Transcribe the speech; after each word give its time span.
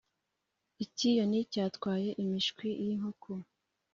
Icyiyoni 0.83 1.39
cyatwaye 1.51 2.09
imishwi 2.23 2.67
y’inkoko 2.83 3.31